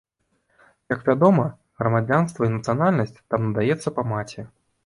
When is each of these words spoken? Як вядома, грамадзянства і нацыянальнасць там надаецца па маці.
Як 0.93 1.03
вядома, 1.09 1.45
грамадзянства 1.81 2.41
і 2.49 2.53
нацыянальнасць 2.57 3.17
там 3.35 3.39
надаецца 3.49 3.97
па 4.01 4.09
маці. 4.15 4.49